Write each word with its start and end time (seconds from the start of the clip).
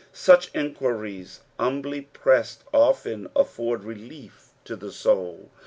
Buch 0.25 0.49
enquiries 0.55 1.41
humbly 1.59 2.01
pressed 2.01 2.63
oftea 2.73 3.29
afford 3.35 3.83
relief 3.83 4.49
to 4.65 4.75
the 4.75 4.91
soul. 4.91 5.51